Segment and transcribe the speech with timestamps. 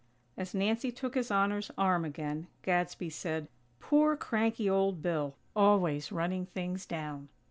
[0.35, 3.47] As Nancy took His Honor's arm again, Gadsby said:
[3.79, 5.35] "Poor, cranky old Bill!
[5.55, 7.29] Always running things down."